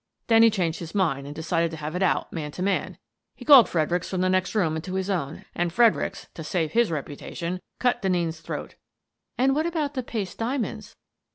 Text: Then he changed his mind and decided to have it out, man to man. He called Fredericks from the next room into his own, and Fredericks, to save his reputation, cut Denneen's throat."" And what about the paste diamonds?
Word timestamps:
Then 0.25 0.41
he 0.41 0.49
changed 0.49 0.79
his 0.79 0.95
mind 0.95 1.27
and 1.27 1.35
decided 1.35 1.69
to 1.69 1.77
have 1.77 1.95
it 1.95 2.01
out, 2.01 2.33
man 2.33 2.49
to 2.53 2.63
man. 2.63 2.97
He 3.35 3.45
called 3.45 3.69
Fredericks 3.69 4.09
from 4.09 4.21
the 4.21 4.29
next 4.31 4.55
room 4.55 4.75
into 4.75 4.95
his 4.95 5.11
own, 5.11 5.45
and 5.53 5.71
Fredericks, 5.71 6.27
to 6.33 6.43
save 6.43 6.71
his 6.71 6.89
reputation, 6.89 7.59
cut 7.77 8.01
Denneen's 8.01 8.41
throat."" 8.41 8.73
And 9.37 9.53
what 9.53 9.67
about 9.67 9.93
the 9.93 10.01
paste 10.01 10.39
diamonds? 10.39 10.95